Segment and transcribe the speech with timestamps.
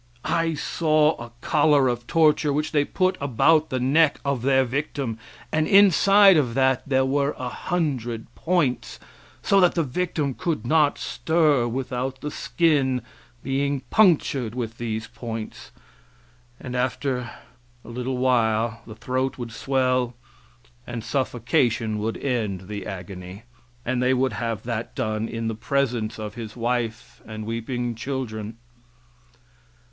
[0.25, 5.19] I saw a collar of torture which they put about the neck of their victim,
[5.51, 8.99] and inside of that there were a hundred points;
[9.43, 13.03] so that the victim could not stir without the skin
[13.43, 15.69] being punctured with these points,
[16.59, 17.29] and after
[17.85, 20.15] a little while the throat would swell
[20.87, 23.43] and suffocation would end the agony,
[23.85, 28.57] and they would have that done in the presence of his wife and weeping children.